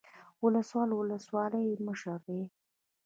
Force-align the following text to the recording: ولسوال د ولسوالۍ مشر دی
ولسوال 0.43 0.89
د 0.91 0.93
ولسوالۍ 1.01 1.67
مشر 1.87 2.17
دی 2.27 2.41